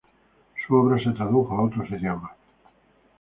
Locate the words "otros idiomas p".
1.61-2.67